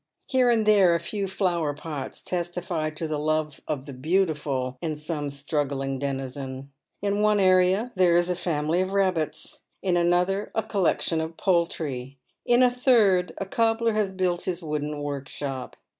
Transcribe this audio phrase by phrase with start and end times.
[0.25, 4.95] Here and there a few flower pots testify to the love of the beautiful in
[4.95, 6.71] some straggling denizen;
[7.03, 12.17] in one area there is a family of rabbits, in another a collection of poultry;
[12.47, 15.75] in a third a cobbler has built his wooden workshop.